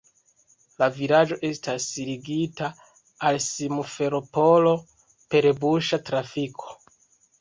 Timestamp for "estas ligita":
1.49-2.69